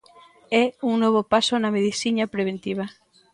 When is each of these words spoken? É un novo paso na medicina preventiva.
É 0.61 0.63
un 0.89 0.93
novo 1.03 1.21
paso 1.31 1.55
na 1.57 1.73
medicina 1.77 2.31
preventiva. 2.35 2.85